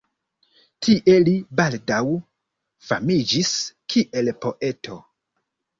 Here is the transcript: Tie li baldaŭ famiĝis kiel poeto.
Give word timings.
Tie 0.87 1.17
li 1.25 1.35
baldaŭ 1.61 2.01
famiĝis 2.89 3.55
kiel 3.95 4.35
poeto. 4.45 5.01